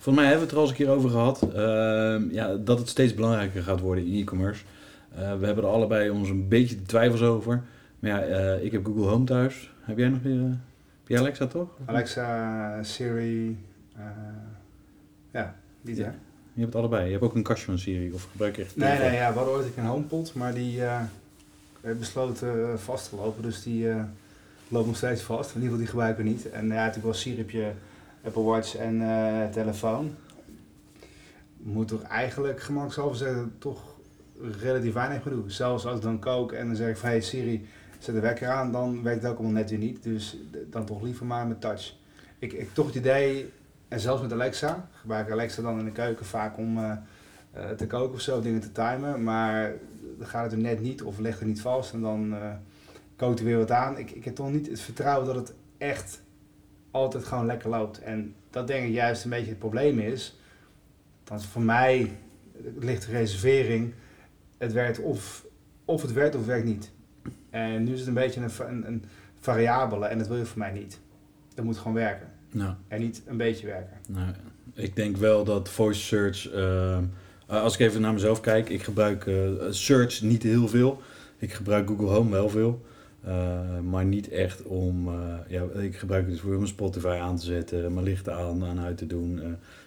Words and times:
Volgens 0.00 0.24
mij 0.24 0.32
hebben 0.32 0.48
we 0.48 0.52
het 0.52 0.52
er 0.52 0.56
al 0.56 0.62
eens 0.62 0.78
een 0.78 0.84
keer 0.84 0.94
over 0.94 1.10
gehad. 1.10 1.48
Uh, 1.56 2.32
ja, 2.32 2.54
dat 2.56 2.78
het 2.78 2.88
steeds 2.88 3.14
belangrijker 3.14 3.62
gaat 3.62 3.80
worden 3.80 4.06
in 4.06 4.20
e-commerce. 4.20 4.64
Uh, 5.12 5.18
we 5.18 5.46
hebben 5.46 5.64
er 5.64 5.70
allebei 5.70 6.10
ons 6.10 6.28
een 6.28 6.48
beetje 6.48 6.76
de 6.76 6.82
twijfels 6.82 7.22
over. 7.22 7.62
Maar 7.98 8.10
ja, 8.10 8.26
uh, 8.26 8.64
ik 8.64 8.72
heb 8.72 8.84
Google 8.84 9.06
Home 9.06 9.24
thuis. 9.24 9.72
Heb 9.80 9.98
jij 9.98 10.08
nog 10.08 10.22
weer... 10.22 10.40
heb 10.40 11.06
jij 11.06 11.18
Alexa 11.18 11.46
toch? 11.46 11.68
Alexa, 11.84 12.82
Siri... 12.82 13.58
ja, 15.30 15.54
die 15.82 15.96
ja. 15.96 16.14
Je 16.52 16.60
hebt 16.60 16.72
het 16.72 16.82
allebei. 16.82 17.04
Je 17.04 17.10
hebt 17.10 17.24
ook 17.24 17.34
een 17.34 17.42
kastje 17.42 17.66
van 17.66 17.78
Siri 17.78 18.12
of 18.12 18.28
gebruik 18.30 18.56
je 18.56 18.62
echt... 18.62 18.76
Nee, 18.76 18.98
nee, 18.98 19.12
ja, 19.12 19.32
we 19.32 19.38
hadden 19.38 19.54
ooit 19.54 19.66
een 19.76 19.84
HomePod, 19.84 20.34
maar 20.34 20.54
die 20.54 20.80
heeft 21.80 21.98
besloten 21.98 22.80
vast 22.80 23.08
te 23.08 23.16
lopen. 23.16 23.42
Dus 23.42 23.62
die 23.62 23.88
loopt 24.68 24.86
nog 24.86 24.96
steeds 24.96 25.22
vast. 25.22 25.54
In 25.54 25.62
ieder 25.62 25.62
geval 25.62 25.78
die 25.78 25.86
gebruiken 25.86 26.24
we 26.24 26.30
niet. 26.30 26.50
En 26.50 26.66
ja, 26.66 26.74
natuurlijk 26.74 27.06
was 27.06 27.20
Siri 27.20 27.44
je 27.48 27.70
Apple 28.24 28.42
Watch 28.42 28.76
en 28.76 29.00
uh, 29.00 29.44
telefoon. 29.48 30.14
Moet 31.56 31.88
toch 31.88 32.02
eigenlijk 32.02 32.60
gemakkelijk 32.60 33.16
zeggen, 33.16 33.54
toch 33.58 33.82
relatief 34.60 34.92
weinig 34.92 35.22
gedoe. 35.22 35.50
Zelfs 35.50 35.86
als 35.86 35.96
ik 35.96 36.02
dan 36.02 36.18
kook 36.18 36.52
en 36.52 36.66
dan 36.66 36.76
zeg 36.76 36.88
ik 36.88 36.96
van 36.96 37.08
hey 37.08 37.20
Siri, 37.20 37.66
zet 37.98 38.14
de 38.14 38.20
wekker 38.20 38.48
aan, 38.48 38.72
dan 38.72 39.02
werkt 39.02 39.22
het 39.22 39.30
ook 39.30 39.38
allemaal 39.38 39.56
net 39.56 39.70
weer 39.70 39.78
niet. 39.78 40.02
Dus 40.02 40.36
dan 40.70 40.84
toch 40.84 41.02
liever 41.02 41.26
maar 41.26 41.46
met 41.46 41.60
touch. 41.60 41.94
Ik, 42.38 42.52
ik 42.52 42.74
toch 42.74 42.86
het 42.86 42.94
idee, 42.94 43.52
en 43.88 44.00
zelfs 44.00 44.22
met 44.22 44.32
Alexa, 44.32 44.88
gebruik 44.92 45.26
ik 45.26 45.32
Alexa 45.32 45.62
dan 45.62 45.78
in 45.78 45.84
de 45.84 45.92
keuken 45.92 46.26
vaak 46.26 46.56
om 46.56 46.78
uh, 46.78 46.92
uh, 47.56 47.70
te 47.70 47.86
koken 47.86 48.14
of 48.14 48.20
zo, 48.20 48.40
dingen 48.40 48.60
te 48.60 48.72
timen. 48.72 49.22
Maar 49.22 49.72
dan 50.18 50.26
gaat 50.26 50.42
het 50.42 50.52
er 50.52 50.58
net 50.58 50.80
niet 50.80 51.02
of 51.02 51.18
legt 51.18 51.40
er 51.40 51.46
niet 51.46 51.60
vast 51.60 51.92
en 51.92 52.00
dan 52.00 52.32
uh, 52.32 52.52
kookt 53.16 53.38
er 53.38 53.44
weer 53.44 53.58
wat 53.58 53.70
aan. 53.70 53.98
Ik, 53.98 54.10
ik 54.10 54.24
heb 54.24 54.34
toch 54.34 54.50
niet 54.50 54.68
het 54.68 54.80
vertrouwen 54.80 55.26
dat 55.26 55.34
het 55.34 55.54
echt 55.78 56.22
altijd 56.90 57.24
gewoon 57.24 57.46
lekker 57.46 57.70
loopt. 57.70 58.00
En 58.00 58.34
dat 58.50 58.66
denk 58.66 58.86
ik 58.86 58.92
juist 58.92 59.24
een 59.24 59.30
beetje 59.30 59.48
het 59.48 59.58
probleem 59.58 59.98
is. 59.98 60.38
Dat 61.24 61.44
voor 61.44 61.62
mij 61.62 62.16
ligt 62.78 63.06
de 63.06 63.12
reservering. 63.12 63.92
Het 64.58 64.72
werkt 64.72 64.98
of, 64.98 65.46
of 65.84 66.02
het 66.02 66.12
werkt 66.12 66.34
of 66.34 66.40
het 66.40 66.50
werkt 66.50 66.66
niet. 66.66 66.90
En 67.50 67.84
nu 67.84 67.92
is 67.92 67.98
het 67.98 68.08
een 68.08 68.14
beetje 68.14 68.40
een, 68.40 68.50
een, 68.68 68.86
een 68.86 69.04
variabele 69.40 70.06
en 70.06 70.18
dat 70.18 70.28
wil 70.28 70.36
je 70.36 70.44
voor 70.44 70.58
mij 70.58 70.72
niet. 70.72 71.00
Dat 71.54 71.64
moet 71.64 71.78
gewoon 71.78 71.94
werken. 71.94 72.28
En 72.88 73.00
niet 73.00 73.22
een 73.26 73.36
beetje 73.36 73.66
werken. 73.66 73.96
Nou, 74.08 74.32
ik 74.74 74.96
denk 74.96 75.16
wel 75.16 75.44
dat 75.44 75.68
voice 75.68 76.00
search, 76.00 76.54
uh, 76.54 76.98
als 77.46 77.74
ik 77.74 77.80
even 77.80 78.00
naar 78.00 78.12
mezelf 78.12 78.40
kijk, 78.40 78.68
ik 78.68 78.82
gebruik 78.82 79.26
uh, 79.26 79.50
search 79.70 80.22
niet 80.22 80.42
heel 80.42 80.68
veel. 80.68 81.02
Ik 81.38 81.52
gebruik 81.52 81.88
Google 81.88 82.06
Home 82.06 82.30
wel 82.30 82.48
veel. 82.48 82.84
Uh, 83.28 83.60
maar 83.90 84.04
niet 84.04 84.28
echt 84.28 84.62
om, 84.62 85.08
uh, 85.08 85.14
ja, 85.48 85.62
ik 85.80 85.96
gebruik 85.96 86.22
het 86.22 86.32
dus 86.32 86.40
voor 86.40 86.54
mijn 86.54 86.66
Spotify 86.66 87.18
aan 87.20 87.36
te 87.36 87.44
zetten, 87.44 87.92
mijn 87.92 88.06
lichten 88.06 88.34
aan, 88.34 88.64
aan 88.64 88.80
uit 88.80 88.98
te 88.98 89.06
doen, 89.06 89.36
uh, 89.36 89.44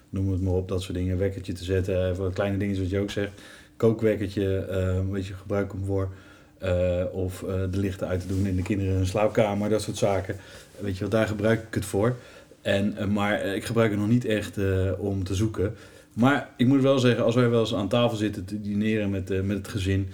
noem 0.10 0.32
het 0.32 0.42
maar 0.42 0.54
op, 0.54 0.68
dat 0.68 0.82
soort 0.82 0.98
dingen. 0.98 1.18
Wekkertje 1.18 1.54
te 1.54 1.64
zetten, 1.64 2.16
voor 2.16 2.34
kleine 2.34 2.58
dingen 2.58 2.76
zoals 2.76 2.90
je 2.90 3.00
ook 3.00 3.12
zegt. 3.12 3.32
Kookwekkertje, 3.78 4.66
weet 5.12 5.26
je, 5.26 5.34
gebruik 5.34 5.72
hem 5.72 5.86
voor. 5.86 6.10
of 7.12 7.46
de 7.72 7.78
lichten 7.78 8.08
uit 8.08 8.22
te 8.22 8.28
doen 8.28 8.46
in 8.46 8.56
de 8.56 8.62
kinderen 8.62 8.94
hun 8.94 9.06
slaapkamer, 9.06 9.70
dat 9.70 9.82
soort 9.82 9.98
zaken. 9.98 10.36
Weet 10.80 10.98
je 10.98 11.08
daar 11.08 11.28
gebruik 11.28 11.64
ik 11.68 11.74
het 11.74 11.86
voor. 11.86 12.16
En, 12.62 12.96
maar 13.12 13.46
ik 13.46 13.66
gebruik 13.66 13.92
het 13.92 14.00
nog 14.00 14.10
niet 14.10 14.26
echt 14.26 14.58
om 14.98 15.24
te 15.24 15.36
zoeken. 15.36 15.76
Maar 16.14 16.50
ik 16.58 16.68
moet 16.68 16.82
wel 16.82 17.00
zeggen, 17.00 17.24
als 17.24 17.36
wij 17.36 17.50
wel 17.50 17.60
eens 17.60 17.76
aan 17.76 17.88
tafel 17.88 18.18
zitten 18.18 18.46
te 18.46 18.62
dineren 18.62 19.10
met, 19.10 19.46
met 19.46 19.58
het 19.58 19.68
gezin 19.68 20.10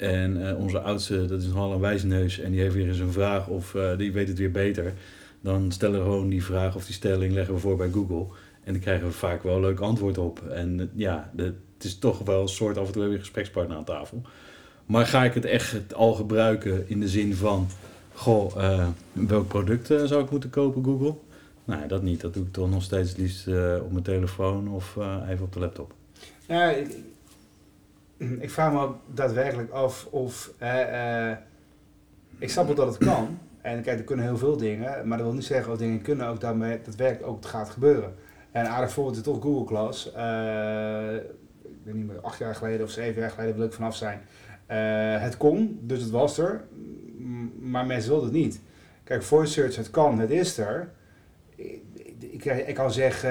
en 0.00 0.36
uh, 0.36 0.58
onze 0.58 0.80
oudste, 0.80 1.24
dat 1.24 1.40
is 1.40 1.46
nogal 1.46 1.72
een 1.72 1.80
wijsneus 1.80 2.38
en 2.38 2.50
die 2.50 2.60
heeft 2.60 2.74
weer 2.74 2.88
eens 2.88 2.98
een 2.98 3.12
vraag 3.12 3.48
of 3.48 3.74
uh, 3.74 3.96
die 3.96 4.12
weet 4.12 4.28
het 4.28 4.38
weer 4.38 4.50
beter. 4.50 4.92
Dan 5.40 5.72
stellen 5.72 5.98
we 5.98 6.04
gewoon 6.04 6.28
die 6.28 6.44
vraag 6.44 6.74
of 6.76 6.84
die 6.84 6.94
stelling 6.94 7.32
leggen 7.32 7.54
we 7.54 7.60
voor 7.60 7.76
bij 7.76 7.90
Google. 7.90 8.26
En 8.64 8.72
dan 8.72 8.80
krijgen 8.80 9.06
we 9.06 9.12
vaak 9.12 9.42
wel 9.42 9.54
een 9.54 9.60
leuk 9.60 9.80
antwoord 9.80 10.18
op. 10.18 10.48
En 10.48 10.78
uh, 10.78 10.86
ja, 10.94 11.30
het 11.36 11.84
is 11.84 11.98
toch 11.98 12.18
wel 12.18 12.42
een 12.42 12.48
soort 12.48 12.78
af 12.78 12.86
en 12.86 12.92
toe 12.92 13.08
weer 13.08 13.18
gesprekspartner 13.18 13.76
aan 13.76 13.84
tafel. 13.84 14.22
Maar 14.86 15.06
ga 15.06 15.24
ik 15.24 15.34
het 15.34 15.44
echt 15.44 15.94
al 15.94 16.12
gebruiken 16.12 16.88
in 16.88 17.00
de 17.00 17.08
zin 17.08 17.34
van, 17.34 17.68
goh, 18.14 18.56
welk 19.12 19.48
product 19.48 19.86
zou 19.86 20.22
ik 20.24 20.30
moeten 20.30 20.50
kopen 20.50 20.84
Google? 20.84 21.14
Nee, 21.64 21.86
dat 21.86 22.02
niet. 22.02 22.20
Dat 22.20 22.34
doe 22.34 22.44
ik 22.44 22.52
toch 22.52 22.70
nog 22.70 22.82
steeds 22.82 23.16
liefst 23.16 23.46
op 23.82 23.92
mijn 23.92 24.04
telefoon 24.04 24.68
of 24.68 24.96
even 25.28 25.44
op 25.44 25.52
de 25.52 25.58
laptop. 25.60 25.94
Ja, 26.46 26.70
ik, 26.70 26.96
ik 28.46 28.50
vraag 28.50 28.72
me 28.72 28.88
daadwerkelijk 29.14 29.70
af 29.70 30.06
of. 30.10 30.52
Uh, 30.62 31.30
ik 32.38 32.50
snap 32.50 32.66
wel 32.66 32.74
dat 32.74 32.86
het 32.86 33.04
kan. 33.04 33.38
En 33.62 33.82
kijk, 33.82 33.98
er 33.98 34.04
kunnen 34.04 34.24
heel 34.24 34.38
veel 34.38 34.56
dingen. 34.56 35.08
Maar 35.08 35.18
dat 35.18 35.26
wil 35.26 35.36
niet 35.36 35.44
zeggen 35.44 35.70
als 35.70 35.78
dingen 35.78 36.02
kunnen 36.02 36.26
ook 36.26 36.40
daarmee 36.40 36.80
dat 36.84 36.94
werkt 36.94 37.22
ook 37.22 37.44
gaat 37.44 37.70
gebeuren. 37.70 38.14
En 38.50 38.64
een 38.64 38.70
aardig 38.70 38.92
voorbeeld 38.92 39.16
is 39.16 39.22
toch 39.22 39.42
Google 39.42 39.64
Class. 39.64 40.12
Uh, 40.16 41.14
ik 41.62 41.78
weet 41.82 41.94
niet 41.94 42.06
meer, 42.06 42.20
acht 42.20 42.38
jaar 42.38 42.54
geleden 42.54 42.86
of 42.86 42.90
zeven 42.90 43.20
jaar 43.20 43.30
geleden 43.30 43.56
wil 43.56 43.66
ik 43.66 43.72
vanaf 43.72 43.96
zijn. 43.96 44.20
Uh, 44.70 45.22
het 45.22 45.36
kon, 45.36 45.78
dus 45.82 46.00
het 46.00 46.10
was 46.10 46.38
er. 46.38 46.64
Maar 47.58 47.86
mensen 47.86 48.10
wilden 48.10 48.28
het 48.28 48.38
niet. 48.38 48.60
Kijk, 49.04 49.22
voice 49.22 49.52
search, 49.52 49.76
het 49.76 49.90
kan, 49.90 50.18
het 50.18 50.30
is 50.30 50.58
er. 50.58 50.90
Ik, 52.18 52.44
ik 52.44 52.74
kan 52.74 52.92
zeggen, 52.92 53.30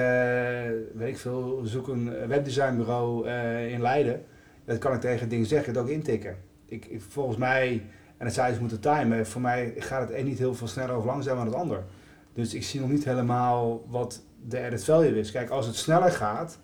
weet 0.94 1.08
ik 1.08 1.18
veel, 1.18 1.60
zoek 1.64 1.88
een 1.88 2.26
webdesignbureau 2.26 3.28
in 3.68 3.80
Leiden 3.80 4.24
dat 4.70 4.78
kan 4.78 4.94
ik 4.94 5.00
tegen 5.00 5.28
dingen 5.28 5.46
zeggen, 5.46 5.72
dat 5.72 5.82
ook 5.82 5.88
intikken. 5.88 6.36
Ik, 6.66 7.00
volgens 7.08 7.36
mij, 7.36 7.82
en 8.16 8.26
dat 8.26 8.34
zou 8.34 8.52
je 8.52 8.60
moeten 8.60 8.80
timen, 8.80 9.26
voor 9.26 9.40
mij 9.40 9.74
gaat 9.76 10.08
het 10.08 10.18
een 10.18 10.24
niet 10.24 10.38
heel 10.38 10.54
veel 10.54 10.66
sneller 10.66 10.96
of 10.96 11.04
langzamer 11.04 11.44
dan 11.44 11.52
het 11.52 11.62
ander. 11.62 11.84
Dus 12.32 12.54
ik 12.54 12.62
zie 12.62 12.80
nog 12.80 12.90
niet 12.90 13.04
helemaal 13.04 13.84
wat 13.88 14.22
de 14.48 14.64
added 14.64 14.84
value 14.84 15.18
is. 15.18 15.30
Kijk, 15.30 15.50
als 15.50 15.66
het 15.66 15.76
sneller 15.76 16.10
gaat 16.10 16.58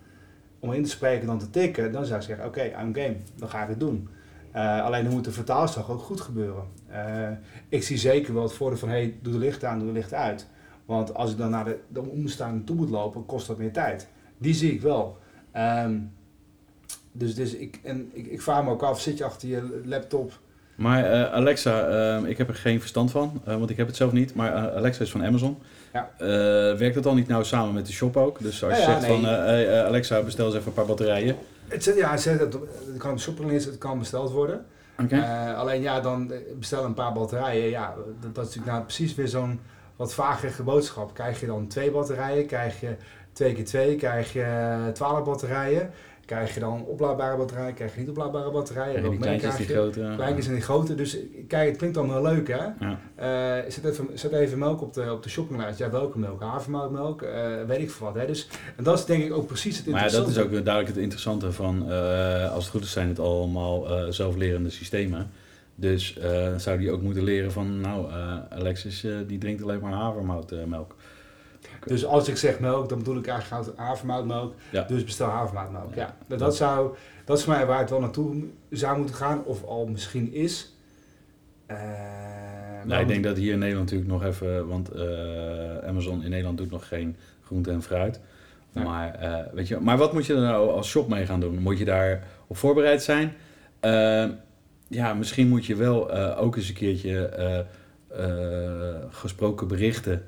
om 0.59 0.72
in 0.72 0.82
te 0.82 0.91
spreken 0.91 1.26
dan 1.26 1.38
te 1.38 1.50
tikken, 1.50 1.93
dan 1.93 2.05
zou 2.05 2.20
ik 2.20 2.26
zeggen, 2.26 2.47
oké, 2.47 2.62
I'm 2.62 2.94
game, 2.94 3.17
dan 3.35 3.49
ga 3.49 3.62
ik 3.62 3.69
het 3.69 3.81
doen. 3.81 4.09
Uh, 4.55 4.85
alleen 4.85 5.05
dan 5.05 5.12
moet 5.12 5.25
de 5.25 5.32
vertaalslag 5.32 5.91
ook 5.91 6.00
goed 6.00 6.20
gebeuren. 6.20 6.64
Uh, 6.91 7.29
ik 7.69 7.82
zie 7.82 7.99
zeker 7.99 8.35
wel 8.35 8.43
het 8.43 8.52
voordeel 8.52 8.79
van, 8.79 8.88
hey, 8.88 9.19
doe 9.23 9.32
de 9.32 9.38
licht 9.38 9.64
aan, 9.64 9.79
doe 9.79 9.87
de 9.88 9.93
licht 9.93 10.14
uit. 10.14 10.47
Want 10.85 11.14
als 11.14 11.31
ik 11.31 11.38
dan 11.38 11.50
naar 11.50 11.64
de, 11.64 11.79
de 11.88 12.62
toe 12.64 12.76
moet 12.76 12.91
lopen, 12.91 13.26
kost 13.26 13.47
dat 13.47 13.59
meer 13.59 13.73
tijd. 13.73 14.09
Die 14.38 14.55
zie 14.55 14.73
ik 14.73 14.81
wel. 14.81 15.19
Um, 15.56 16.12
dus, 17.18 17.34
dus 17.34 17.54
ik, 17.54 17.80
en 17.82 18.10
ik, 18.12 18.26
ik 18.26 18.42
vraag 18.42 18.64
me 18.64 18.70
ook 18.70 18.82
af, 18.82 19.00
zit 19.00 19.18
je 19.18 19.24
achter 19.24 19.48
je 19.48 19.82
laptop? 19.84 20.32
Maar 20.76 21.12
uh, 21.12 21.32
Alexa, 21.32 21.88
uh, 22.18 22.28
ik 22.28 22.38
heb 22.38 22.48
er 22.48 22.54
geen 22.54 22.80
verstand 22.80 23.10
van, 23.10 23.42
uh, 23.48 23.56
want 23.56 23.70
ik 23.70 23.76
heb 23.76 23.86
het 23.86 23.96
zelf 23.96 24.12
niet. 24.12 24.34
Maar 24.34 24.70
Alexa 24.70 25.02
is 25.02 25.10
van 25.10 25.24
Amazon. 25.24 25.58
Ja. 25.92 26.10
werkt 26.76 26.94
dat 26.94 27.02
dan 27.02 27.16
niet 27.16 27.28
nou 27.28 27.44
samen 27.44 27.74
met 27.74 27.86
de 27.86 27.92
shop 27.92 28.16
ook? 28.16 28.42
Dus 28.42 28.64
als 28.64 28.74
je 28.74 28.80
ja, 28.80 28.86
zegt 28.86 29.00
nee. 29.00 29.10
van 29.10 29.24
hey, 29.24 29.84
Alexa, 29.84 30.22
bestel 30.22 30.46
eens 30.46 30.54
even 30.54 30.66
een 30.66 30.72
paar 30.72 30.86
batterijen. 30.86 31.36
Het, 31.68 31.92
ja, 31.96 32.10
het, 32.10 32.58
kan 32.98 33.18
op 33.28 33.38
het 33.50 33.78
kan 33.78 33.98
besteld 33.98 34.30
worden. 34.30 34.64
Okay. 35.02 35.54
alleen 35.54 35.82
ja, 35.82 36.00
dan 36.00 36.32
bestel 36.58 36.84
een 36.84 36.94
paar 36.94 37.12
batterijen. 37.12 37.70
Ja, 37.70 37.94
dat, 38.20 38.34
dat 38.34 38.44
is 38.44 38.54
natuurlijk 38.54 38.66
nou 38.66 38.82
precies 38.82 39.14
weer 39.14 39.28
zo'n 39.28 39.60
wat 39.96 40.14
vagere 40.14 40.62
boodschap. 40.62 41.14
Krijg 41.14 41.40
je 41.40 41.46
dan 41.46 41.66
twee 41.66 41.90
batterijen? 41.90 42.46
Krijg 42.46 42.80
je 42.80 42.96
2 43.36 43.54
keer 43.54 43.64
2 43.64 43.96
krijg 43.96 44.32
je 44.32 44.90
12 44.92 45.24
batterijen. 45.24 45.90
Krijg 46.26 46.55
je 46.55 46.61
dan 46.61 46.84
oplaadbare 46.84 47.37
batterijen, 47.37 47.75
krijg 47.75 47.94
je 47.94 48.00
niet 48.00 48.08
oplaadbare 48.08 48.50
batterijen. 48.50 49.02
Ja, 49.02 49.08
die 49.08 49.19
kleintjes, 49.19 49.56
die 49.56 49.67
grote. 49.67 50.12
Kleintjes 50.17 50.46
en 50.46 50.52
die 50.52 50.62
grote. 50.62 50.94
Dus 50.94 51.17
kijk, 51.49 51.69
het 51.69 51.76
klinkt 51.76 51.96
allemaal 51.96 52.23
leuk 52.23 52.49
hè. 52.49 52.64
Ja. 52.81 52.99
Eh, 53.14 53.70
zet, 53.70 53.84
even, 53.84 54.08
zet 54.14 54.32
even 54.32 54.58
melk 54.58 54.82
op 54.82 54.93
de, 54.93 55.12
op 55.12 55.23
de 55.23 55.28
shoppinglijst. 55.28 55.78
Ja, 55.78 55.90
welke 55.90 56.19
melk? 56.19 56.40
Havermoutmelk? 56.40 57.23
eh 57.23 57.46
weet 57.67 57.78
ik 57.78 57.90
veel 57.90 58.06
wat. 58.06 58.14
Hè? 58.14 58.26
Dus, 58.26 58.49
en 58.76 58.84
dat 58.84 58.99
is 58.99 59.05
denk 59.05 59.25
ik 59.25 59.32
ook 59.32 59.46
precies 59.46 59.76
het 59.76 59.87
Maar 59.87 59.94
ja, 59.94 60.02
dat 60.02 60.12
interessante. 60.14 60.50
is 60.50 60.58
ook 60.58 60.64
duidelijk 60.64 60.94
het 60.94 61.02
interessante 61.02 61.52
van, 61.52 61.90
eh, 61.90 62.52
als 62.52 62.64
het 62.64 62.73
goed 62.73 62.82
is 62.82 62.93
zijn 62.93 63.08
het 63.08 63.19
allemaal 63.19 63.87
zelflerende 64.12 64.70
systemen. 64.70 65.31
Dus 65.75 66.19
zou 66.56 66.78
die 66.78 66.90
ook 66.90 67.02
moeten 67.02 67.23
leren 67.23 67.52
van, 67.52 67.81
nou, 67.81 68.12
Alexis 68.50 69.06
die 69.26 69.38
drinkt 69.38 69.62
alleen 69.62 69.81
maar 69.81 69.93
havermoutmelk. 69.93 70.94
Dus 71.84 72.05
als 72.05 72.28
ik 72.28 72.37
zeg 72.37 72.61
melk, 72.61 72.88
dan 72.88 72.99
bedoel 72.99 73.17
ik 73.17 73.26
eigenlijk 73.26 73.76
havermoutmelk. 73.76 74.55
Ja. 74.70 74.82
Dus 74.82 75.05
bestel 75.05 75.28
havermoutmelk. 75.28 75.94
Ja. 75.94 76.00
Ja. 76.00 76.17
Dat, 76.26 76.38
dat, 76.38 76.56
zou, 76.56 76.96
dat 77.25 77.38
is 77.38 77.44
voor 77.44 77.55
mij 77.55 77.67
waar 77.67 77.78
het 77.78 77.90
wel 77.90 78.00
naartoe 78.00 78.44
zou 78.70 78.99
moeten 78.99 79.17
gaan. 79.17 79.44
Of 79.44 79.64
al 79.64 79.87
misschien 79.87 80.32
is. 80.32 80.75
Nou, 81.67 82.87
maar 82.87 83.00
ik 83.00 83.08
denk 83.08 83.25
dat 83.25 83.37
hier 83.37 83.52
in 83.52 83.58
Nederland 83.58 83.90
natuurlijk 83.90 84.20
nog 84.20 84.31
even, 84.31 84.69
want 84.69 84.90
eh, 84.90 85.88
Amazon 85.88 86.23
in 86.23 86.31
Nederland 86.31 86.58
doet 86.58 86.70
nog 86.70 86.88
geen 86.88 87.17
groente 87.44 87.70
en 87.70 87.82
fruit. 87.82 88.20
Maar, 88.73 89.14
eh, 89.14 89.52
weet 89.52 89.69
je, 89.69 89.78
maar 89.81 89.96
wat 89.96 90.12
moet 90.12 90.26
je 90.26 90.34
er 90.34 90.40
nou 90.40 90.70
als 90.70 90.88
shop 90.88 91.08
mee 91.08 91.26
gaan 91.26 91.40
doen? 91.40 91.58
Moet 91.58 91.78
je 91.78 91.84
daar 91.84 92.23
op 92.46 92.56
voorbereid 92.56 93.02
zijn? 93.02 93.32
Ja, 94.88 95.14
misschien 95.14 95.49
moet 95.49 95.67
je 95.67 95.76
wel 95.76 96.12
ook 96.37 96.56
eens 96.56 96.69
een 96.69 96.75
keertje 96.75 97.67
gesproken 99.11 99.69
berichten 99.69 100.23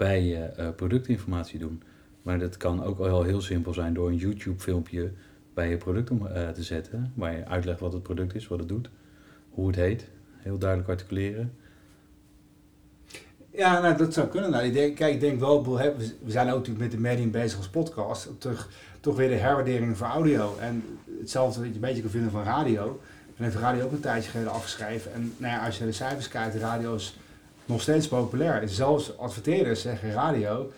bij 0.00 0.22
je 0.22 0.36
eh, 0.36 0.68
productinformatie 0.76 1.58
doen. 1.58 1.82
Maar 2.22 2.38
dat 2.38 2.56
kan 2.56 2.84
ook 2.84 2.98
wel 2.98 3.22
heel 3.22 3.40
simpel 3.40 3.74
zijn 3.74 3.94
door 3.94 4.08
een 4.08 4.16
YouTube 4.16 4.60
filmpje 4.60 5.12
bij 5.54 5.68
je 5.68 5.76
product 5.76 6.10
om 6.10 6.26
eh, 6.26 6.48
te 6.48 6.62
zetten. 6.62 7.12
Waar 7.14 7.36
je 7.36 7.46
uitlegt 7.46 7.80
wat 7.80 7.92
het 7.92 8.02
product 8.02 8.34
is, 8.34 8.48
wat 8.48 8.58
het 8.58 8.68
doet, 8.68 8.90
hoe 9.50 9.66
het 9.66 9.76
heet. 9.76 10.06
Heel 10.36 10.58
duidelijk 10.58 10.90
articuleren. 10.90 11.52
Ja, 13.50 13.80
nou, 13.80 13.96
dat 13.96 14.14
zou 14.14 14.28
kunnen. 14.28 14.50
Nou, 14.50 14.64
ik 14.64 14.72
denk, 14.72 14.96
kijk, 14.96 15.14
ik 15.14 15.20
denk 15.20 15.40
wel, 15.40 15.76
we 15.76 16.12
zijn 16.26 16.48
ook 16.48 16.56
natuurlijk 16.56 16.78
met 16.78 16.90
de 16.90 17.00
medium 17.00 17.30
bezig 17.30 17.58
als 17.58 17.68
podcast. 17.68 18.28
Toch, 18.38 18.68
toch 19.00 19.16
weer 19.16 19.28
de 19.28 19.34
herwaardering 19.34 19.96
van 19.96 20.10
audio. 20.10 20.56
En 20.60 20.84
hetzelfde 21.18 21.60
wat 21.60 21.68
je 21.68 21.74
een 21.74 21.80
beetje 21.80 22.02
kan 22.02 22.10
vinden 22.10 22.30
van 22.30 22.42
radio. 22.42 23.00
Dan 23.36 23.44
heeft 23.44 23.56
radio 23.56 23.84
ook 23.84 23.92
een 23.92 24.00
tijdje 24.00 24.30
geleden 24.30 24.52
afgeschreven. 24.52 25.12
En 25.12 25.32
nou 25.36 25.52
ja, 25.52 25.66
als 25.66 25.78
je 25.78 25.84
de 25.84 25.92
cijfers 25.92 26.28
kijkt, 26.28 26.54
radio 26.54 26.94
is 26.94 27.18
nog 27.64 27.80
steeds 27.80 28.08
populair. 28.08 28.68
Zelfs 28.68 29.18
adverteerders 29.18 29.80
zeggen 29.80 30.12
radio 30.12 30.70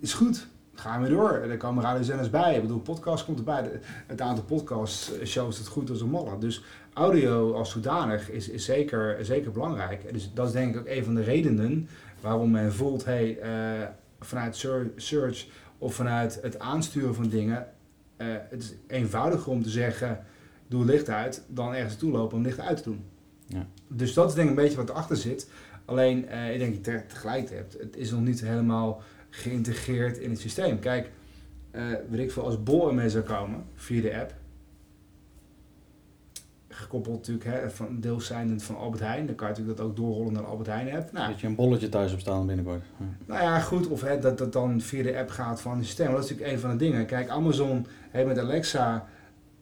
is 0.00 0.14
goed. 0.14 0.46
Gaan 0.74 1.02
we 1.02 1.08
door. 1.08 1.30
Er 1.30 1.56
komen 1.56 1.82
radiozenders 1.82 2.30
bij. 2.30 2.54
Ik 2.54 2.60
bedoel, 2.60 2.80
podcast 2.80 3.24
komt 3.24 3.38
erbij. 3.38 3.70
Het 4.06 4.20
aantal 4.20 4.44
podcast 4.44 5.12
shows 5.24 5.58
het 5.58 5.66
goed 5.66 5.90
als 5.90 6.00
een 6.00 6.10
malle. 6.10 6.38
Dus 6.38 6.62
audio 6.92 7.52
als 7.52 7.70
zodanig 7.70 8.30
is, 8.30 8.48
is 8.48 8.64
zeker, 8.64 9.24
zeker 9.24 9.50
belangrijk. 9.50 10.12
Dus 10.12 10.30
dat 10.34 10.46
is 10.46 10.52
denk 10.52 10.74
ik 10.74 10.80
ook 10.80 10.86
een 10.86 11.04
van 11.04 11.14
de 11.14 11.22
redenen 11.22 11.88
waarom 12.20 12.50
men 12.50 12.72
voelt, 12.72 13.04
hey, 13.04 13.38
eh, 13.38 13.88
vanuit 14.20 14.66
search 14.96 15.46
of 15.78 15.94
vanuit 15.94 16.38
het 16.42 16.58
aansturen 16.58 17.14
van 17.14 17.28
dingen, 17.28 17.66
eh, 18.16 18.26
het 18.50 18.62
is 18.62 18.74
eenvoudiger 18.86 19.52
om 19.52 19.62
te 19.62 19.70
zeggen, 19.70 20.24
doe 20.68 20.84
licht 20.84 21.08
uit, 21.08 21.42
dan 21.46 21.74
ergens 21.74 21.92
naartoe 21.92 22.10
lopen 22.10 22.36
om 22.36 22.42
licht 22.42 22.60
uit 22.60 22.76
te 22.76 22.82
doen. 22.82 23.04
Ja. 23.46 23.66
Dus 23.88 24.14
dat 24.14 24.28
is 24.28 24.34
denk 24.34 24.50
ik 24.50 24.56
een 24.56 24.62
beetje 24.62 24.76
wat 24.76 24.88
erachter 24.88 25.16
zit. 25.16 25.50
Alleen, 25.84 26.28
eh, 26.28 26.52
ik 26.52 26.58
denk 26.58 26.74
dat 26.74 26.84
je 26.84 26.98
te- 27.00 27.06
tegelijk 27.06 27.50
hebt. 27.50 27.76
Het 27.78 27.96
is 27.96 28.10
nog 28.10 28.20
niet 28.20 28.40
helemaal 28.40 29.02
geïntegreerd 29.30 30.18
in 30.18 30.30
het 30.30 30.40
systeem. 30.40 30.78
Kijk, 30.78 31.10
eh 31.70 31.82
weet 32.10 32.20
ik 32.20 32.32
veel, 32.32 32.44
als 32.44 32.62
Bol 32.62 32.88
ermee 32.88 33.10
zou 33.10 33.24
komen 33.24 33.64
via 33.74 34.02
de 34.02 34.18
app, 34.20 34.34
gekoppeld 36.68 37.16
natuurlijk 37.16 37.44
hè, 37.44 37.70
van 37.70 38.00
deels 38.00 38.26
zijnde 38.26 38.60
van 38.60 38.76
Albert 38.76 39.02
Heijn, 39.02 39.26
dan 39.26 39.34
kan 39.34 39.46
je 39.46 39.52
natuurlijk 39.52 39.78
dat 39.78 39.86
ook 39.88 39.96
doorrollen 39.96 40.32
naar 40.32 40.44
Albert 40.44 40.68
Heijn 40.68 40.96
app. 40.96 41.12
Nou, 41.12 41.30
Dat 41.30 41.40
je 41.40 41.46
een 41.46 41.54
bolletje 41.54 41.88
thuis 41.88 42.12
op 42.12 42.20
staan 42.20 42.46
binnenkort. 42.46 42.82
Ja. 42.98 43.04
nou 43.26 43.42
ja, 43.42 43.60
goed, 43.60 43.86
of 43.88 44.00
hè, 44.00 44.18
dat 44.18 44.38
dat 44.38 44.52
dan 44.52 44.80
via 44.80 45.02
de 45.02 45.18
app 45.18 45.30
gaat 45.30 45.60
van 45.60 45.76
het 45.76 45.84
systeem. 45.86 46.10
Dat 46.12 46.24
is 46.24 46.30
natuurlijk 46.30 46.52
een 46.56 46.60
van 46.60 46.70
de 46.70 46.76
dingen. 46.76 47.06
Kijk, 47.06 47.28
Amazon 47.28 47.86
heeft 48.10 48.26
met 48.26 48.38
Alexa 48.38 49.06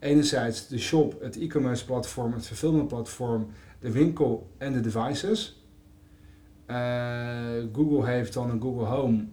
enerzijds 0.05 0.69
de 0.69 0.79
shop, 0.79 1.21
het 1.21 1.37
e-commerce 1.37 1.85
platform, 1.85 2.33
het 2.33 2.47
fulfillment 2.47 2.89
platform, 2.89 3.47
de 3.79 3.91
winkel 3.91 4.51
en 4.59 4.73
de 4.73 4.81
devices. 4.81 5.63
Eh, 6.67 6.77
Google 7.73 8.07
heeft 8.07 8.33
dan 8.33 8.51
een 8.51 8.61
Google 8.61 8.85
Home, 8.85 9.27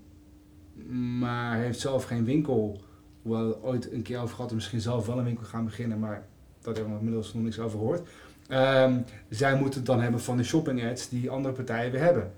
maar 1.20 1.58
heeft 1.58 1.80
zelf 1.80 2.04
geen 2.04 2.26
winkel. 2.26 2.82
Hoewel 3.22 3.48
we 3.48 3.64
ooit 3.64 3.92
een 3.92 4.02
keer 4.02 4.20
over 4.20 4.36
gehad, 4.36 4.54
misschien 4.54 4.82
zelf 4.82 5.06
wel 5.06 5.18
een 5.18 5.24
winkel 5.24 5.46
gaan 5.46 5.66
beginnen, 5.66 6.00
maar 6.00 6.28
dat 6.62 6.76
hebben 6.76 6.94
we 6.94 7.00
inmiddels 7.00 7.34
nog 7.34 7.44
niks 7.44 7.60
over 7.60 7.80
gehoord. 7.80 8.10
Ehm, 8.48 9.00
zij 9.30 9.56
moeten 9.56 9.80
het 9.80 9.88
dan 9.88 10.02
hebben 10.02 10.22
van 10.22 10.38
de 10.38 10.44
shopping 10.44 10.86
ads 10.86 11.10
die 11.10 11.30
andere 11.30 11.54
partijen 11.54 11.92
weer 11.92 12.02
hebben. 12.02 12.32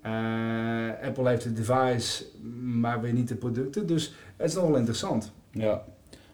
Eh, 0.00 1.06
Apple 1.06 1.28
heeft 1.28 1.42
de 1.42 1.52
device, 1.52 2.24
maar 2.62 3.00
weer 3.00 3.12
niet 3.12 3.28
de 3.28 3.34
producten. 3.34 3.86
Dus 3.86 4.14
het 4.36 4.48
is 4.48 4.54
nog 4.54 4.66
wel 4.66 4.76
interessant. 4.76 5.32
Ja. 5.50 5.84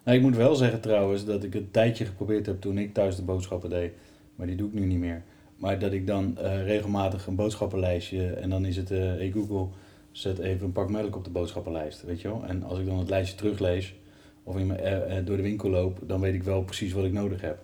Nou, 0.07 0.19
ik 0.19 0.25
moet 0.25 0.37
wel 0.37 0.55
zeggen 0.55 0.81
trouwens 0.81 1.25
dat 1.25 1.45
ik 1.45 1.53
het 1.53 1.73
tijdje 1.73 2.05
geprobeerd 2.05 2.47
heb 2.47 2.61
toen 2.61 2.79
ik 2.79 2.95
thuis 2.95 3.17
de 3.17 3.23
boodschappen 3.23 3.71
deed. 3.71 3.93
Maar 4.35 4.47
die 4.47 4.57
doe 4.57 4.69
ik 4.69 4.75
nu 4.75 4.87
niet 4.87 4.99
meer. 4.99 5.23
Maar 5.57 5.79
dat 5.79 5.93
ik 5.93 6.07
dan 6.07 6.39
eh, 6.39 6.65
regelmatig 6.65 7.27
een 7.27 7.35
boodschappenlijstje 7.35 8.27
en 8.27 8.51
dan 8.51 8.65
is 8.65 8.77
het, 8.77 8.91
eh 8.91 8.99
hey 8.99 9.31
Google, 9.35 9.67
zet 10.11 10.39
even 10.39 10.67
een 10.67 10.73
pak 10.73 10.91
melk 10.91 11.17
op 11.17 11.25
de 11.25 11.31
boodschappenlijst, 11.31 12.03
weet 12.03 12.21
je 12.21 12.29
wel. 12.29 12.45
En 12.45 12.63
als 12.63 12.79
ik 12.79 12.87
dan 12.87 12.99
het 12.99 13.09
lijstje 13.09 13.37
teruglees 13.37 13.95
of 14.43 14.57
in 14.57 14.67
mijn, 14.67 14.81
eh, 14.81 15.25
door 15.25 15.37
de 15.37 15.43
winkel 15.43 15.71
loop, 15.71 15.99
dan 16.07 16.21
weet 16.21 16.35
ik 16.35 16.43
wel 16.43 16.63
precies 16.63 16.93
wat 16.93 17.05
ik 17.05 17.13
nodig 17.13 17.41
heb. 17.41 17.59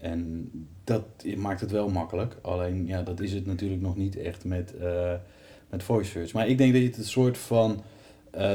En 0.00 0.50
dat 0.84 1.04
maakt 1.36 1.60
het 1.60 1.70
wel 1.70 1.88
makkelijk. 1.88 2.36
Alleen, 2.42 2.86
ja, 2.86 3.02
dat 3.02 3.20
is 3.20 3.32
het 3.32 3.46
natuurlijk 3.46 3.80
nog 3.80 3.96
niet 3.96 4.16
echt 4.16 4.44
met, 4.44 4.74
met 5.70 5.82
voice 5.82 6.10
search. 6.10 6.32
Maar 6.32 6.48
ik 6.48 6.58
denk 6.58 6.72
dat 6.72 6.82
je 6.82 6.88
het 6.88 6.96
een 6.96 7.04
soort 7.04 7.38
van 7.38 7.82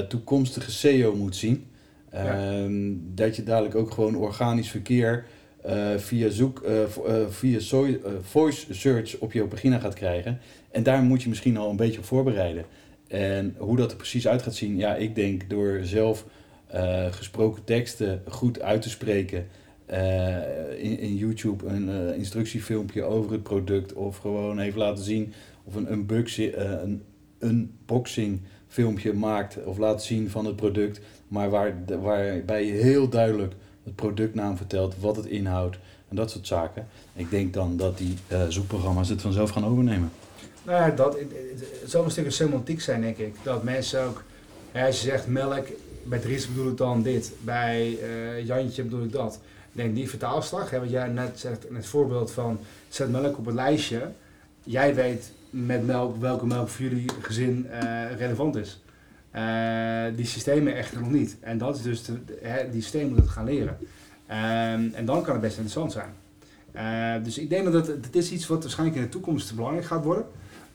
toekomstige 0.08 0.72
SEO 0.72 1.16
moet 1.16 1.36
zien. 1.36 1.71
Ehm, 2.12 2.94
dat 3.16 3.36
je 3.36 3.44
dadelijk 3.44 3.76
ook 3.76 3.92
gewoon 3.92 4.16
organisch 4.16 4.70
verkeer 4.70 5.26
eh, 5.64 5.98
via, 5.98 6.30
zoek, 6.30 6.62
eh, 6.62 6.84
eh, 6.84 7.28
via 7.30 7.60
voice 8.22 8.74
search 8.74 9.18
op 9.18 9.32
jouw 9.32 9.48
pagina 9.48 9.80
gaat 9.80 9.94
krijgen. 9.94 10.40
En 10.72 10.84
daar 10.84 11.02
moet 11.02 11.24
je 11.24 11.30
misschien 11.30 11.58
al 11.58 11.70
een 11.70 11.76
beetje 11.76 12.00
op 12.00 12.06
voorbereiden. 12.06 12.66
En 13.08 13.56
hoe 13.58 13.78
dat 13.78 13.92
er 13.92 13.98
precies 13.98 14.28
uit 14.28 14.42
gaat 14.42 14.56
zien, 14.56 14.78
ja, 14.78 14.96
ik 14.96 15.16
denk 15.16 15.50
door 15.50 15.80
zelf 15.84 16.26
gesproken 17.12 17.64
teksten 17.64 18.22
goed 18.28 18.62
uit 18.62 18.82
te 18.82 18.90
spreken. 18.90 19.48
in, 20.78 21.00
in 21.00 21.16
YouTube 21.16 21.66
een 21.66 22.16
instructiefilmpje 22.16 23.04
over 23.04 23.32
het 23.32 23.44
product 23.44 23.94
of 23.94 24.18
gewoon 24.18 24.60
even 24.60 24.80
laten 24.80 25.04
zien 25.04 25.34
of 25.64 25.76
een 25.76 25.92
unboxing, 25.92 26.56
een 26.56 27.04
unboxing 27.40 28.42
filmpje 28.68 29.14
maakt 29.14 29.64
of 29.64 29.78
laat 29.78 30.04
zien 30.04 30.30
van 30.30 30.46
het 30.46 30.56
product, 30.56 31.02
maar 31.32 31.50
waar, 31.50 31.74
waarbij 32.02 32.66
je 32.66 32.72
heel 32.72 33.10
duidelijk 33.10 33.54
het 33.84 33.96
productnaam 33.96 34.58
vertelt, 34.58 34.96
wat 35.00 35.16
het 35.16 35.26
inhoudt 35.26 35.78
en 36.10 36.16
dat 36.16 36.32
soort 36.32 36.48
zaken. 36.48 36.88
Ik 37.14 37.30
denk 37.30 37.54
dan 37.54 37.78
dat 37.78 37.98
die 37.98 38.18
eh, 38.28 38.42
zoekprogramma's 38.48 39.10
het 39.10 39.22
vanzelf 39.22 39.50
gaan 39.50 39.66
overnemen. 39.66 40.12
Nou 40.64 40.82
ja, 40.90 40.96
dat, 40.96 41.20
het- 41.20 41.66
zal 41.86 42.04
een 42.04 42.12
stukje 42.12 42.32
semantiek 42.32 42.82
zijn, 42.82 43.02
denk 43.02 43.18
ik. 43.18 43.36
Dat 43.44 43.64
mensen 43.64 44.04
ook, 44.04 44.24
als 44.74 45.02
je 45.02 45.10
zegt 45.10 45.28
melk, 45.28 45.66
bij 46.04 46.20
Dries 46.20 46.48
bedoel 46.48 46.72
ik 46.72 46.78
dan 46.78 47.02
dit, 47.02 47.32
bij 47.42 47.98
eh, 48.02 48.46
Jantje 48.46 48.84
bedoel 48.84 49.04
ik 49.04 49.12
dat. 49.12 49.40
Ik 49.72 49.78
denk 49.82 49.96
die 49.96 50.10
vertaalslag, 50.10 50.70
hè, 50.70 50.80
wat 50.80 50.90
jij 50.90 51.08
net 51.08 51.40
zegt 51.40 51.66
in 51.70 51.76
het 51.76 51.86
voorbeeld 51.86 52.32
van 52.32 52.60
zet 52.90 53.12
melk 53.12 53.38
op 53.38 53.46
het 53.46 53.56
lijstje. 53.56 54.02
Jij 54.64 54.96
weet 54.96 55.32
met 55.50 55.86
melk 55.86 56.18
welke 56.20 56.46
melk 56.46 56.68
voor 56.70 56.86
jullie 56.86 57.10
gezin 57.22 57.68
eh, 57.70 57.80
relevant 58.18 58.56
is. 58.56 58.80
Eh, 59.32 60.16
die 60.16 60.26
systemen 60.26 60.76
echter 60.76 61.00
nog 61.00 61.12
niet. 61.12 61.38
En 61.40 61.58
dat 61.58 61.76
is 61.76 61.82
dus, 61.82 62.04
de, 62.06 62.20
hè, 62.42 62.70
die 62.70 62.82
systemen 62.82 63.08
moeten 63.08 63.26
het 63.26 63.34
gaan 63.34 63.46
leren. 63.46 63.78
Ehm, 64.28 64.94
en 64.94 65.06
dan 65.06 65.24
kan 65.24 65.32
het 65.32 65.42
best 65.42 65.58
interessant 65.58 65.92
zijn. 65.92 66.14
Eh, 66.72 67.24
dus 67.24 67.38
ik 67.38 67.50
denk 67.50 67.72
dat 67.72 67.88
het, 67.88 68.06
het 68.06 68.16
is 68.16 68.32
iets 68.32 68.48
wat 68.48 68.62
waarschijnlijk 68.62 68.98
in 69.00 69.04
de 69.04 69.10
toekomst 69.10 69.56
belangrijk 69.56 69.86
gaat 69.86 70.04
worden. 70.04 70.26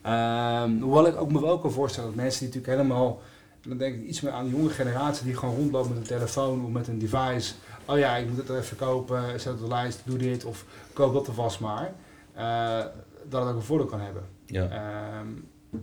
Ehm, 0.03 0.81
hoewel 0.81 1.07
ik 1.07 1.17
ook 1.17 1.33
me 1.33 1.41
wel 1.41 1.59
kan 1.59 1.73
voorstellen 1.73 2.09
dat 2.09 2.19
mensen 2.19 2.39
die 2.39 2.49
natuurlijk 2.49 2.79
helemaal, 2.79 3.21
dan 3.63 3.79
denk 3.79 3.95
ik 3.95 4.05
iets 4.05 4.21
meer 4.21 4.33
aan 4.33 4.45
de 4.45 4.57
jonge 4.57 4.71
generatie 4.71 5.25
die 5.25 5.37
gewoon 5.37 5.55
rondlopen 5.55 5.89
met 5.89 5.99
een 5.99 6.05
telefoon 6.05 6.65
of 6.65 6.71
met 6.71 6.89
een 6.89 6.99
device. 6.99 7.55
Oh 7.85 7.99
ja, 7.99 8.17
ik 8.17 8.29
moet 8.29 8.37
het 8.37 8.49
er 8.49 8.59
even 8.59 8.77
kopen, 8.77 9.23
zet 9.31 9.45
het 9.45 9.53
op 9.53 9.61
de 9.61 9.69
lijst, 9.69 10.01
doe 10.05 10.19
dit 10.19 10.45
of 10.45 10.65
koop 10.93 11.13
dat 11.13 11.29
alvast 11.29 11.61
maar. 11.61 11.93
Eh, 12.35 12.85
dat 13.29 13.41
het 13.41 13.51
ook 13.51 13.57
een 13.57 13.63
voordeel 13.63 13.87
kan 13.87 14.01
hebben. 14.01 14.23
Ja. 14.47 14.69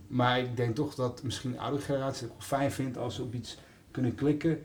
Maar 0.08 0.40
ik 0.40 0.58
denk 0.58 0.76
toch 0.76 0.96
dat 0.96 1.24
misschien 1.24 1.52
de 1.52 1.60
oudere 1.60 1.84
generatie 1.84 2.28
het 2.28 2.46
fijn 2.46 2.72
vindt 2.72 2.98
als 2.98 3.16
ze 3.16 3.22
op 3.22 3.34
iets 3.34 3.58
kunnen 3.92 4.16
klikken, 4.16 4.62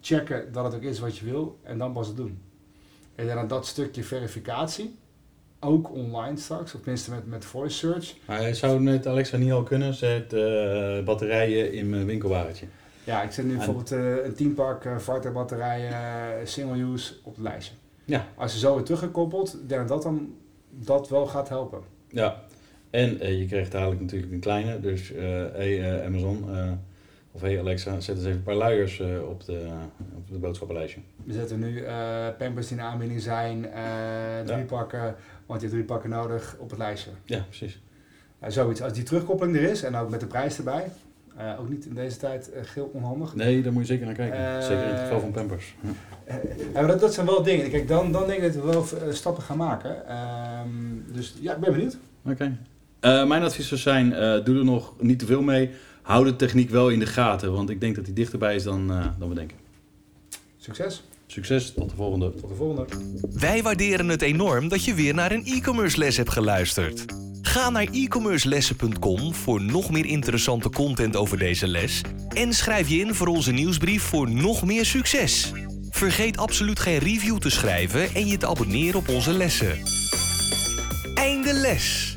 checken 0.00 0.52
dat 0.52 0.64
het 0.64 0.74
ook 0.74 0.82
is 0.82 0.98
wat 0.98 1.18
je 1.18 1.24
wil 1.24 1.58
en 1.62 1.78
dan 1.78 1.92
pas 1.92 2.06
het 2.06 2.16
doen. 2.16 2.42
En 3.14 3.26
dan 3.26 3.48
dat 3.48 3.66
stukje 3.66 4.04
verificatie, 4.04 4.98
ook 5.60 5.90
online 5.90 6.36
straks, 6.36 6.74
of 6.74 6.80
tenminste 6.80 7.10
met, 7.10 7.26
met 7.26 7.44
voice 7.44 7.76
search. 7.76 8.14
Maar 8.26 8.54
zou 8.54 8.80
met 8.80 9.06
Alexa 9.06 9.36
niet 9.36 9.52
al 9.52 9.62
kunnen, 9.62 9.94
zet 9.94 10.32
eh, 10.32 11.04
batterijen 11.04 11.72
in 11.72 11.90
mijn 11.90 12.06
winkelwagentje. 12.06 12.66
Ja, 13.04 13.22
ik 13.22 13.30
zet 13.30 13.44
nu 13.44 13.56
bijvoorbeeld 13.56 13.92
eh, 13.92 14.24
een 14.24 14.34
10 14.34 14.54
pak 14.54 14.84
uh, 14.84 14.98
Varta 14.98 15.30
batterijen 15.30 15.92
eh, 15.92 16.46
single 16.46 16.82
use 16.82 17.14
op 17.22 17.34
het 17.34 17.42
lijstje. 17.42 17.74
Ja. 18.04 18.26
Als 18.34 18.52
je 18.52 18.58
zo 18.58 18.74
weer 18.74 18.84
teruggekoppeld, 18.84 19.56
denk 19.66 19.80
dat 19.80 19.88
dat 19.88 20.02
dan 20.02 20.34
dat 20.70 21.08
wel 21.08 21.26
gaat 21.26 21.48
helpen. 21.48 21.80
Ja, 22.08 22.42
en 22.92 23.20
eh, 23.20 23.38
je 23.38 23.46
krijgt 23.46 23.72
dadelijk 23.72 24.00
natuurlijk 24.00 24.32
een 24.32 24.40
kleine. 24.40 24.80
Dus 24.80 25.12
eh 25.12 25.22
hey 25.52 25.98
eh, 25.98 26.06
Amazon 26.06 26.44
of 27.32 27.40
hey 27.40 27.60
Alexa, 27.60 28.00
zet 28.00 28.16
eens 28.16 28.24
even 28.24 28.36
een 28.36 28.42
paar 28.42 28.54
luiers 28.54 29.00
op, 29.28 29.44
de, 29.44 29.68
op 30.16 30.28
het 30.30 30.40
boodschappenlijstje. 30.40 31.00
We 31.24 31.32
zetten 31.32 31.58
nu 31.58 31.82
pampers 32.38 32.68
die 32.68 32.76
in 32.76 32.82
aanbieding 32.82 33.20
zijn, 33.20 33.66
drie 34.44 34.58
Ja. 34.58 34.64
pakken, 34.64 35.14
want 35.46 35.60
je 35.60 35.66
hebt 35.66 35.70
drie 35.70 35.84
pakken 35.84 36.10
nodig 36.10 36.56
op 36.58 36.70
het 36.70 36.78
lijstje. 36.78 37.10
Ja, 37.24 37.44
precies. 37.48 37.80
Zoiets. 38.46 38.82
Als 38.82 38.92
die 38.92 39.02
terugkoppeling 39.02 39.56
er 39.56 39.62
is 39.62 39.82
en 39.82 39.96
ook 39.96 40.10
met 40.10 40.20
de 40.20 40.26
prijs 40.26 40.58
erbij, 40.58 40.84
ook 41.58 41.68
niet 41.68 41.84
in 41.84 41.94
deze 41.94 42.16
tijd 42.16 42.50
uh, 42.54 42.60
geel 42.62 42.90
onhandig. 42.92 43.34
Nee, 43.34 43.62
daar 43.62 43.72
moet 43.72 43.82
je 43.82 43.92
zeker 43.92 44.06
naar 44.06 44.14
kijken. 44.14 44.62
Zeker 44.62 44.82
in 44.84 44.90
het 44.90 45.00
geval 45.00 45.20
van 45.20 45.30
Pampers. 45.30 45.74
Ja. 46.74 46.86
Dat, 46.86 47.00
dat 47.00 47.14
zijn 47.14 47.26
wel 47.26 47.42
dingen. 47.42 47.70
Kijk, 47.70 47.88
dan, 47.88 48.12
dan 48.12 48.26
denk 48.26 48.42
ik 48.42 48.52
dat 48.52 48.64
we 48.64 48.70
wel 48.70 49.12
stappen 49.12 49.42
gaan 49.42 49.56
maken. 49.56 50.06
Ehm, 50.08 50.68
dus 51.12 51.34
ja, 51.40 51.54
ik 51.54 51.60
ben 51.60 51.72
benieuwd. 51.72 51.98
Oké. 52.26 52.56
Eh, 53.02 53.26
mijn 53.26 53.42
advies 53.42 53.68
zou 53.68 53.80
zijn, 53.80 54.12
eh, 54.12 54.44
doe 54.44 54.58
er 54.58 54.64
nog 54.64 54.94
niet 55.00 55.18
te 55.18 55.26
veel 55.26 55.42
mee. 55.42 55.70
Hou 56.02 56.24
de 56.24 56.36
techniek 56.36 56.70
wel 56.70 56.88
in 56.88 56.98
de 56.98 57.06
gaten, 57.06 57.52
want 57.52 57.70
ik 57.70 57.80
denk 57.80 57.94
dat 57.94 58.04
die 58.04 58.14
dichterbij 58.14 58.54
is 58.54 58.62
dan, 58.62 58.90
eh, 58.90 59.06
dan 59.18 59.28
we 59.28 59.34
denken. 59.34 59.56
Succes. 60.58 61.02
Succes, 61.26 61.72
tot 61.72 61.90
de 61.90 61.96
volgende. 61.96 62.34
Tot 62.40 62.48
de 62.48 62.54
volgende. 62.54 62.86
Wij 63.32 63.62
waarderen 63.62 64.08
het 64.08 64.22
enorm 64.22 64.68
dat 64.68 64.84
je 64.84 64.94
weer 64.94 65.14
naar 65.14 65.32
een 65.32 65.44
e-commerce 65.44 65.98
les 65.98 66.16
hebt 66.16 66.30
geluisterd. 66.30 67.04
Ga 67.42 67.70
naar 67.70 67.88
e-commercelessen.com 67.92 69.34
voor 69.34 69.60
nog 69.62 69.90
meer 69.90 70.06
interessante 70.06 70.70
content 70.70 71.16
over 71.16 71.38
deze 71.38 71.66
les 71.66 72.00
en 72.28 72.52
schrijf 72.52 72.88
je 72.88 72.96
in 72.96 73.14
voor 73.14 73.26
onze 73.26 73.52
nieuwsbrief 73.52 74.02
voor 74.02 74.30
nog 74.30 74.64
meer 74.64 74.84
succes. 74.84 75.52
Vergeet 75.90 76.36
absoluut 76.36 76.80
geen 76.80 76.98
review 76.98 77.38
te 77.38 77.50
schrijven 77.50 78.14
en 78.14 78.26
je 78.26 78.36
te 78.36 78.46
abonneren 78.46 78.98
op 78.98 79.08
onze 79.08 79.32
lessen. 79.32 79.78
Einde 81.14 81.52
les. 81.52 82.16